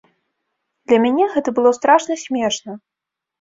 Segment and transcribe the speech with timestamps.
[0.91, 2.73] Для мяне гэта было страшна смешна!